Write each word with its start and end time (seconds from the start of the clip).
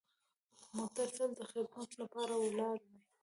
موټر 0.77 1.07
تل 1.17 1.29
د 1.39 1.41
خدمت 1.51 1.89
لپاره 2.01 2.33
ولاړ 2.37 2.77
وي. 2.87 2.97